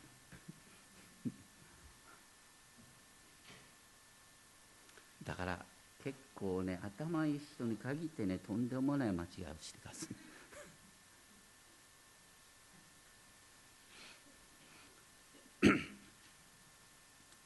[5.24, 5.58] だから
[6.02, 10.08] 結構ね頭いい人に限ってねとんでもない間違いをしてます、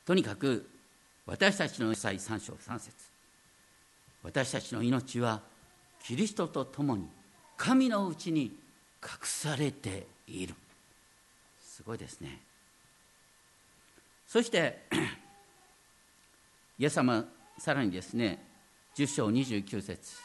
[0.05, 0.69] とにかく
[1.27, 2.93] 私たちの祭3章3節。
[4.23, 5.41] 私たちの命は
[6.05, 7.09] キリストと共に
[7.57, 8.43] 神のうちに
[9.03, 10.55] 隠されている。
[11.61, 12.41] すごいですね。
[14.27, 14.87] そして
[16.79, 17.25] イエス様
[17.59, 18.45] さらにですね
[18.97, 20.17] 10章29節。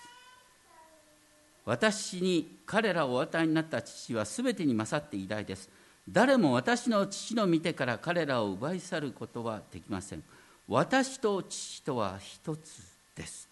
[1.66, 5.70] 私に彼らをお与えになった父はすべてに勝って偉大です。
[6.10, 10.24] 誰も私の父の見てから彼らを奪い去ることはできません。
[10.68, 12.82] 私と父とは一つ
[13.16, 13.50] です。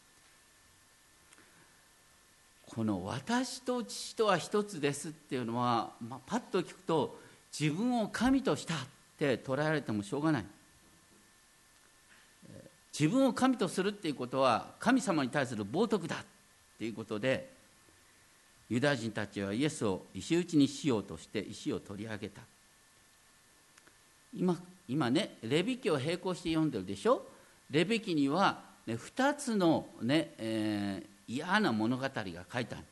[2.67, 7.19] この私と父とは一つですっていうのは、まあ、パッと聞くと
[7.57, 8.77] 自分を神としたっ
[9.17, 10.45] て捉えられてもしょうがない。
[12.97, 16.19] 自分を神とするっていうことは神様に対する冒涜だっ
[16.77, 17.54] ていうことで
[18.69, 22.41] ユダヤ人たちはイエスを石打ちにしようとして石を取り上げた。
[24.33, 24.57] 今
[24.87, 27.25] 今ねレビ記を並行して読んでるでしょ？
[27.69, 32.83] レビ記には、ね、2つのね、えー、嫌な物語が書いてある。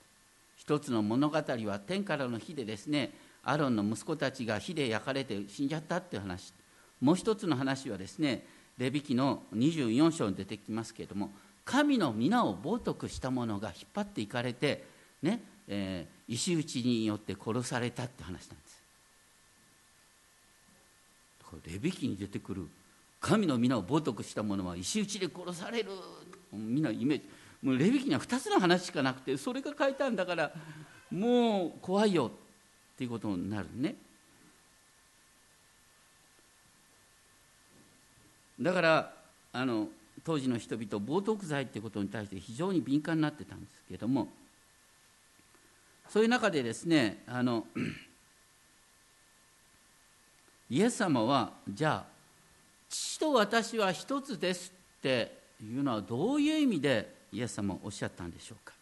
[0.55, 3.11] 一つの物語は天からの火でですね
[3.43, 6.53] アロンの息子たちが火で焼かれて死んじゃったっていう話。
[7.01, 8.45] もう一つの話はですね
[8.78, 11.32] レビ記の24章に出てきますけれども
[11.65, 14.86] 神の皆を冒涜した者が引っ張っていかれて
[15.21, 18.84] ねえー、石打ちによって殺されたって話なんです。
[21.43, 22.68] これレビ記に出てくる
[23.20, 25.89] 神の皆を冒涜した者は石打ちで殺される
[26.51, 27.24] みんなイメージ。
[27.61, 30.51] もうレビ記には2つの話しかなくてそれが書いたんだから
[31.09, 33.95] もう怖いよっていうことになるね。
[38.59, 39.14] だから
[39.53, 39.88] あの
[40.24, 44.28] 当時の人々冒涜罪ってことに対して非常に敏感になってたんですけども
[46.10, 47.66] そういう中でですねあの
[50.70, 52.14] イエス様はじゃあ
[52.89, 58.74] 父と私は一つですっていうのはどういう意味でイエス様はおっしゃったんでしょうか？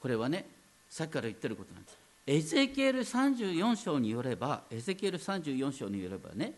[0.00, 0.46] これはね
[0.90, 1.96] さっきから言ってることなんです。
[2.26, 6.52] エゼキエル34章によればエゼキエル34章によればね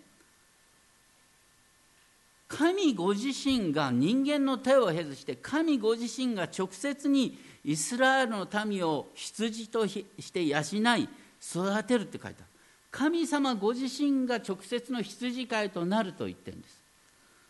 [2.49, 10.61] 神ご自身が人間の手を経ずして神ご自身が直接にイスラエルの民を羊として養
[10.97, 11.09] い
[11.42, 12.47] 育てるって書いてある。
[12.92, 16.80] 神様ご自身が直接の羊飼いとなると言ってるんです。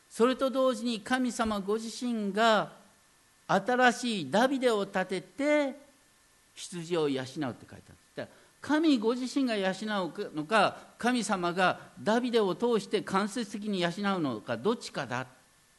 [0.09, 2.73] それと同時に神様ご自身が
[3.47, 5.77] 新しいダビデを立てて
[6.55, 7.83] 羊を養うって書いてある。
[8.67, 15.25] 神ご自身が養うのか神様がダビデを通して間接的に養うのかどっちかだ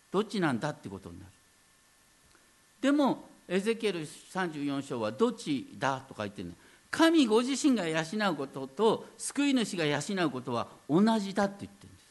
[0.09, 1.31] どっちなんだってことになる。
[2.79, 6.53] でもエゼキエル34章はどっちだとか言ってる
[6.89, 7.99] 神ご自身が養
[8.31, 12.05] うことと救い主が養うことは同じだって言ってるんです。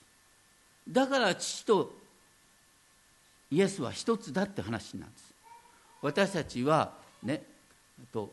[0.90, 1.96] だから父と
[3.50, 5.32] イエスは一つだって話なんです。
[6.02, 7.42] 私たちはね
[8.12, 8.30] と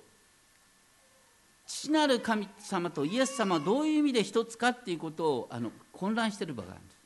[1.76, 6.97] 父なる神様とイエス様はどういう意味で一つかっていうことをあの混乱してる場があるんです。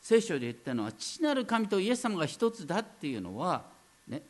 [0.00, 3.64] 聖書で言ったのは父なる神とイエス様が一つだっていうのは
[4.08, 4.22] ね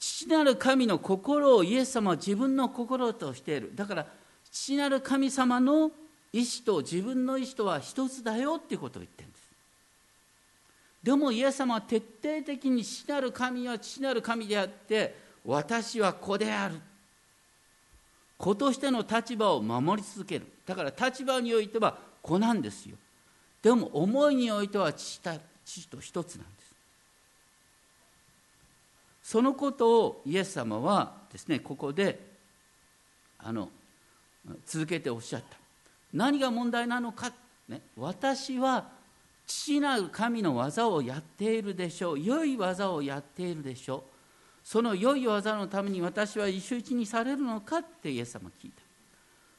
[0.00, 3.70] 父なる神の心をイエス様は自分の心としている。
[3.76, 4.06] だから
[4.50, 5.92] 父なる神様の
[6.32, 9.48] 意志と自分の意志とは一つだよっていうことを言ってるんです。
[11.04, 15.14] でもイエス様は徹底的に父なる神は父なる神であって
[15.44, 16.74] 私は子である
[18.38, 20.46] 子としての立場を守り続ける。
[20.64, 22.96] だから立場においては子なんですよ。
[23.60, 25.20] でも思いにおいては父
[25.90, 26.74] と一つなんです。
[29.24, 32.18] そのことをイエス様はですねここで
[33.38, 33.68] あの
[34.64, 35.56] 続けておっしゃった。
[36.14, 37.32] 何が問題なのか、
[37.68, 38.88] ね、私は
[39.46, 42.20] 父なる神の技をやっているでしょう。
[42.20, 44.07] 良い技をやっているでしょう。
[44.68, 48.82] その良い技のために私は一周一にされるのかってイエス様聞いた。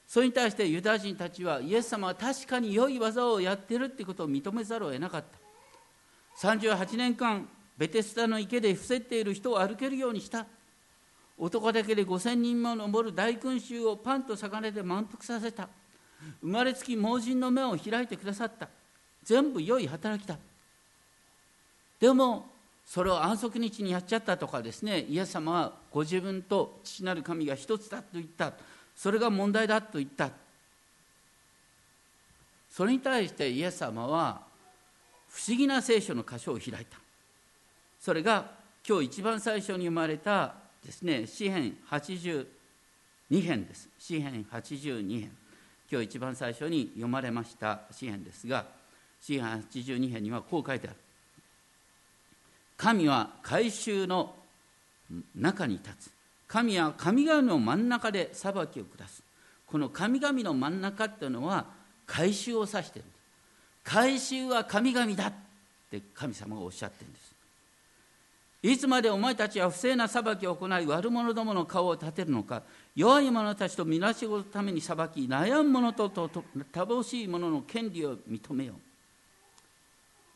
[0.05, 5.23] それに対してユダヤ人たちはイエス様は確かに良い技をやってるってことを認めざるを得なかっ
[6.37, 6.47] た。
[6.47, 10.45] 38年間ベテスタの池で伏せっている人を歩けるようにした。
[11.39, 15.69] 男だけで5000人も登る大群衆をパンと魚で満腹させた。
[16.39, 18.69] 生まれつき盲人の目を開いてくださった。
[19.23, 20.37] 全部良い働きだ。
[21.99, 22.58] でも
[22.89, 28.53] それを安息日にやっちゃったとかですねイエス様はご自分と父なる神が一つだと言った。
[28.95, 30.31] それが問題だと言った。
[32.71, 34.41] それに対してイエス様は
[35.27, 36.97] 不思議な聖書の箇所を開いた。
[38.01, 38.49] それが
[38.87, 42.47] 今日一番最初に生まれたですね詩編82
[43.29, 43.87] 編です。
[43.99, 45.31] 詩編82編。
[45.91, 48.65] 今日一番最初に読まれました詩編ですが
[49.21, 50.97] 詩編82編にはこう書いてある。
[52.79, 54.33] 神は改宗の
[55.35, 56.11] 中に立つ。
[56.47, 59.21] 神は神々の真ん中で裁きを下す。
[59.67, 61.65] この神々の真ん中っていうのは
[62.07, 63.05] 改宗を指してる。
[63.83, 65.33] 改宗は神々だっ
[65.91, 67.35] て神様がおっしゃってるんです。
[68.63, 72.63] いつまでお前たちは不正な裁きを行い悪者どもの顔を立てるのか。
[72.95, 76.29] 弱い者たちとみなしごのために裁き悩む者とと
[76.71, 78.77] 乏しい者の権利を認めよう。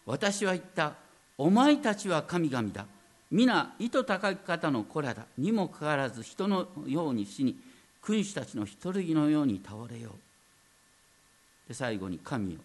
[0.05, 1.02] 私は言った。
[1.37, 2.85] お前たちは神々だ。
[3.31, 5.25] 皆意図高き方の子らだ。
[5.37, 7.57] にもかかわらず人のように死に
[8.01, 11.67] 君主たちの一人のように倒れよう。
[11.67, 12.59] で最後に神よ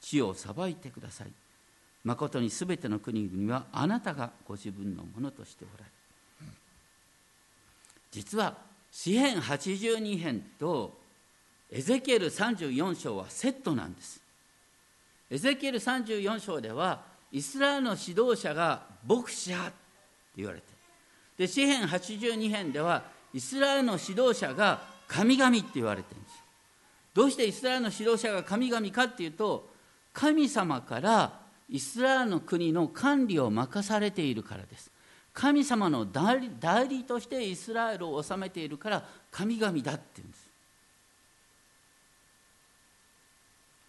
[0.00, 1.28] 地を裁いてください。
[2.04, 5.90] まことにすべての国々はあなたがご自分のものとしておられる。
[8.12, 8.56] 実は
[8.92, 10.92] 詩編82編と
[11.70, 14.20] エゼキエル34章はセットなんです。
[15.30, 19.78] エゼキエル34章ではイスラエルの指導者が牧師派って
[20.36, 20.64] 言われて
[21.36, 23.02] で詩編82編では
[23.34, 26.34] イスラエルの指導者が神々って言われてるんです
[27.12, 29.68] どうしてイスラエルの指導者が神々かっていうと
[30.12, 34.90] 神様からイスラエルの国の管理を任されているからです。
[35.32, 40.44] 神様の代理代理としてイスラエルを治めているから神々だって言うんです。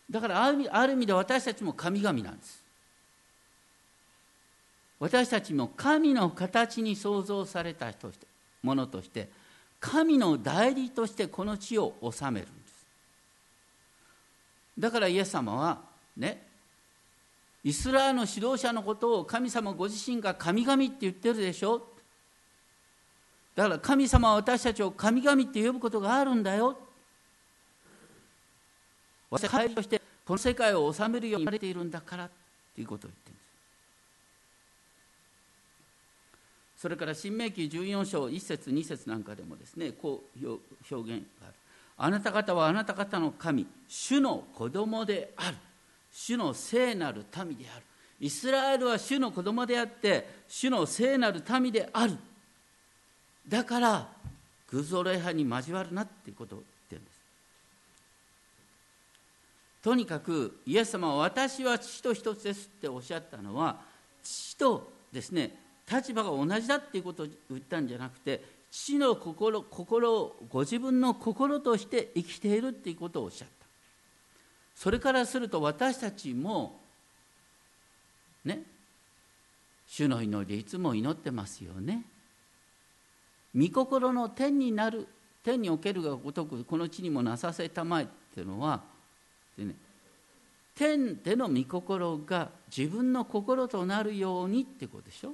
[0.09, 2.64] だからある意味ある意味で私たちも神々なんです。
[5.05, 8.09] 私たちも神の形に創造された人
[8.63, 9.29] ものとして
[9.79, 12.87] 神の代理としてこの地を治めるんです。
[14.79, 15.81] だからイエス様は
[16.17, 16.41] ね
[17.63, 21.87] イスラエルの指導者のことを神様ご自身が神々って言ってるでしょ。
[23.53, 26.79] だから神様は私たちを神々って呼ぶことがあるんだよ。
[29.29, 32.27] 私は代理としてこの世界を治めるように言われているんだから
[32.73, 33.41] ということを言ってるんで
[36.74, 41.53] すそれから新明記14章1節2節なんかでもですねこう表現がある。
[41.97, 45.57] あなた方はあなた方の神主の子供である。
[46.11, 47.85] 主の聖なる民である。
[48.19, 52.13] イスラエルは主の子供であって主の聖なる民である。
[53.49, 54.07] だから
[54.69, 57.17] 偶像礼拝に交わるなっていうことを言ってるんです。
[59.81, 63.79] とにかくイエス様は私は父と一つですっておっしゃったのは
[64.21, 73.65] 父とですね立場が同じだっていうことを言ったんじゃなくて父の心心をご自分の心として生きているっていうことをおっしゃった。
[74.75, 76.81] それからすると私たちも
[78.43, 78.63] ね
[79.87, 82.03] 主の祈りいつも祈ってますよね。
[83.55, 85.07] 御心の天になる
[85.43, 88.83] 天におけるがごとくこの地にもなさせたまえっていうのは
[89.57, 89.75] で、ね、
[90.75, 95.33] 天での御心が自分の心となるようにってことでしょ。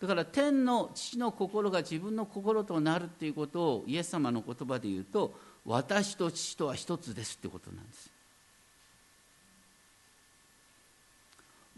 [0.00, 5.34] だから天の父の心が自分の心となるっていうことをイエス様の言葉で言うと
[5.66, 8.10] 私と父とは一つですってことなんです。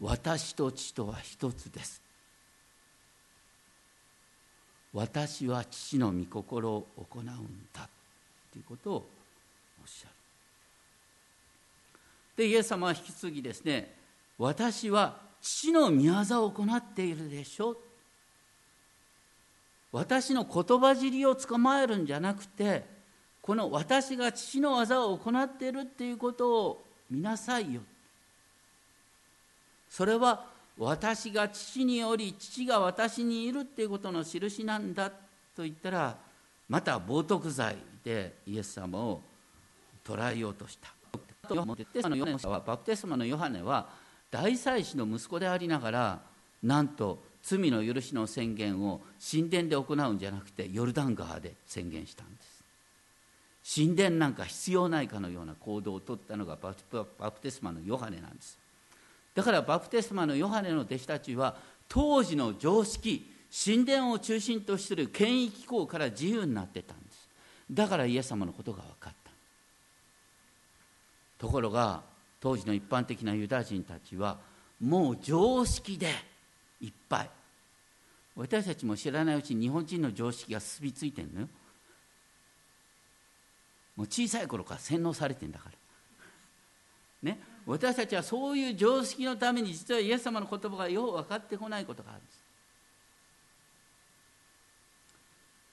[0.00, 2.00] 私と父とは一つです。
[4.94, 7.26] 私は父の御心を行うん
[7.72, 7.88] だ
[8.52, 9.02] ということをおっ
[9.88, 10.14] しゃる。
[12.36, 13.94] でイエス様は引き継ぎですね
[14.38, 17.72] 私は父の御業を行っているでしょ。
[17.72, 17.78] う
[19.92, 22.84] 私の言葉尻を捕まえるんじゃなくて
[23.42, 27.82] この私が父の技を行っているっていうことを見なさいよ。
[29.90, 30.46] それは
[30.78, 35.16] 私が父により父が私にいるっていうことの印なんだと
[35.64, 36.16] 言ったら
[36.68, 39.20] また冒涜罪でイエス様を
[40.04, 40.88] 捉えようとした。
[42.60, 43.88] バプテスマのヨハネは
[44.30, 46.20] 大祭司の息子でありながら
[46.62, 52.62] なんと罪の許しの宣言を神殿で行うんじゃなくてヨルダン川で宣言したんです。
[53.76, 56.72] 神殿なんか必要ないかのような行動をとったのがバ
[57.30, 58.58] プテスマのヨハネなんです。
[59.34, 61.56] だからバプテスマのヨハネの弟子たちは
[61.88, 63.30] 当時の常識
[63.64, 67.28] 神殿を中心とする権威機構から自由になってたんです。
[67.70, 69.30] だからイエス様のことが分かった。
[71.38, 72.02] ところが
[72.40, 74.38] 当時の一般的なユダヤ人たちは
[74.80, 76.08] もう常識で
[76.82, 77.30] いっぱい。
[78.36, 81.48] 私たちも知らないうちに日本人の常識がすびついてんのよ。
[83.96, 87.30] もう小さい頃から洗脳されてんだから。
[87.30, 87.38] ね？
[87.64, 92.42] 私たちはそういう常識のために実はイエス様の言葉がよう分かってこないことがあるんです。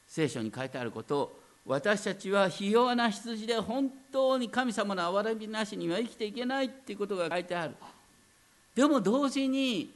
[0.10, 7.76] 聖書に書いてあることを私たちはひ弱な羊で本当に神様の憐れみなしには生きていけないっていうことが書いてある。
[8.76, 9.96] でも同時に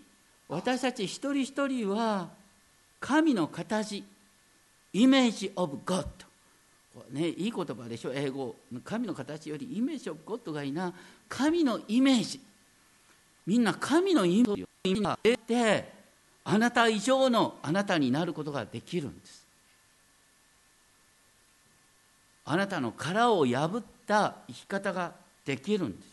[0.49, 2.29] 私たち一人一人は
[2.99, 4.03] 神の形
[4.93, 6.07] イメージ・オブ・ゴッド
[7.11, 8.13] ね、いい言葉でしょ？
[8.13, 8.55] 英語。
[8.83, 10.93] 神の形よりイメージ・オブ・ゴッドがいいな。
[11.27, 12.39] 神のイメージ。
[13.47, 14.67] みんな神のイメージを
[15.23, 15.91] 得て
[16.43, 19.43] あなた以上のあなたになることができるんです。
[22.45, 25.13] あなたの殻を破った生き方が
[25.45, 26.12] できるんです。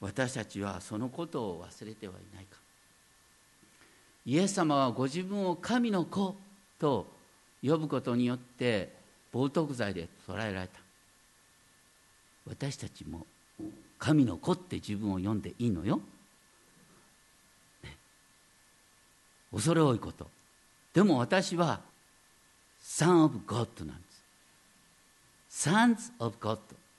[0.00, 2.58] 私たちはそのことを忘れてはいないか。
[4.24, 6.36] イエス様はご自分を神の子
[6.78, 7.06] と
[7.62, 8.92] 呼ぶことによって
[9.32, 10.80] 冒涜罪で捉えられた。
[12.46, 13.26] 私たちも
[13.98, 16.00] 神の子って自分を呼んでいいのよ、
[17.82, 17.96] ね、
[19.52, 20.28] 恐れ多いこと。
[20.94, 21.80] でも私は
[22.82, 24.02] Son of God なんで
[25.50, 25.68] す。
[25.68, 26.58] Sons of God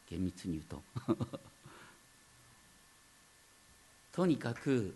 [0.09, 0.61] 厳密に
[1.07, 1.45] 言うと。
[4.19, 4.93] とにかく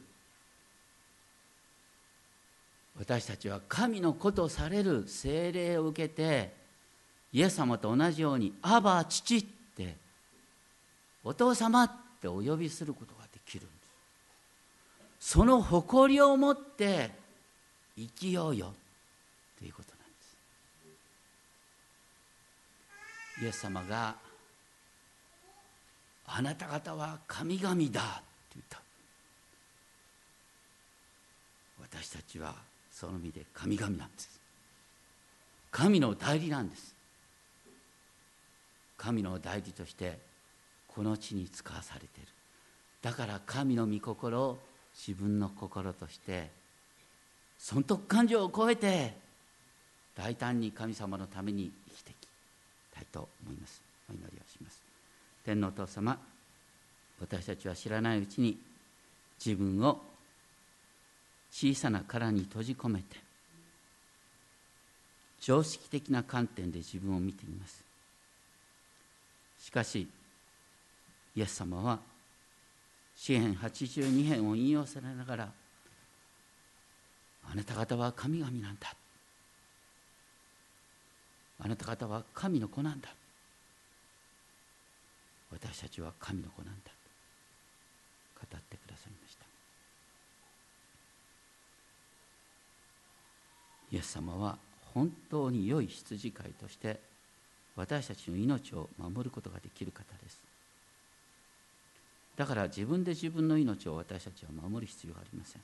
[3.00, 6.52] 私たちは神の子とされる精霊を受けて
[7.32, 9.46] イエス様と同じように「アバ父」っ
[9.78, 9.96] て
[11.24, 13.74] 「お父様」ってお呼びすることができるんで
[15.22, 15.32] す。
[15.32, 17.10] その誇りを持って
[17.96, 18.74] 生きようよ
[19.58, 20.04] ということなんで
[23.40, 23.46] す。
[23.46, 24.18] イエス様が
[26.28, 27.94] 「あなた方は神々だ」って
[28.56, 28.83] 言った。
[31.94, 32.56] 私たちは
[32.92, 34.40] その意味で神々なんです。
[35.72, 36.96] 神の代理なんです。
[38.98, 40.18] 神の代理として
[40.88, 42.28] この地に使わされている。
[43.02, 44.58] だから神の御心を
[44.96, 46.50] 自分の心として
[47.58, 49.14] 損得感情を超えて
[50.16, 52.28] 大胆に神様のために生きていき
[52.96, 53.82] たいと思います。
[54.10, 54.82] お祈りをします。
[55.44, 56.18] 天皇お父様
[57.20, 58.58] 私たちは知らないうちに
[59.44, 60.13] 自分を
[61.54, 63.18] 小さな殻に閉じ込めて
[65.40, 67.84] 常識的な観点で自分を見ています。
[69.60, 70.08] しかし
[71.36, 72.00] イエス様は
[73.16, 75.52] 詩篇82編を引用されながら
[77.52, 78.96] あなた方は神々なんだ。
[81.60, 83.10] あなた方は神の子なんだ。
[85.52, 86.92] 私たちは神の子なんだ。
[88.42, 89.53] 語ってくださいました。
[93.94, 94.58] イエス様は
[94.94, 97.00] 本当に良い羊飼いとして
[97.76, 100.42] 私たちの命を守ることができる方です。
[102.36, 105.62] だから自分で自分の命を私たちは守る必要がありません。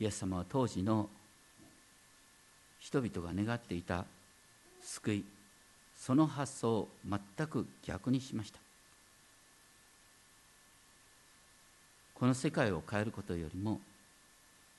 [0.00, 1.08] イエス様は当時の
[2.80, 4.04] 人々が願っていた
[4.82, 5.24] 救い
[5.96, 8.58] その発想を全く逆にしました。
[12.14, 13.80] この世界を変えることよりも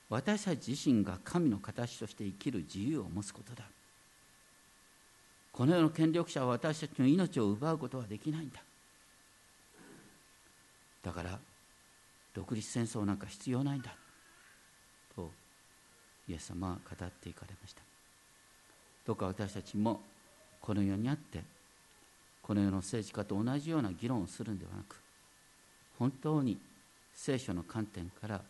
[0.10, 3.64] 私たち自身が神の形として生きる自由を持つことだ。
[5.52, 8.62] この世の権力者は私たちの命を奪うことはできないんだ。
[11.02, 11.40] だから
[12.34, 13.96] 独立戦争なんか必要ないんだ。
[15.16, 15.32] と
[16.28, 17.82] イエス様は語っていかれました。
[19.06, 20.02] どうか私たちも
[20.62, 21.44] この世にあって
[22.42, 25.00] この世の政治家と同じような議論をするんではなく
[25.98, 26.58] 本当に
[27.14, 28.42] 聖書の観点から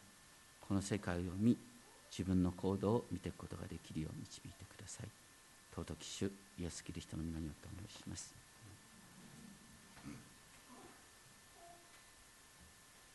[0.68, 1.58] この世界を見
[2.10, 5.10] 自分の行動を見ていくことができるよう導いてください。
[5.76, 8.45] 尊き主イエス・キリストの皆によってお願いします。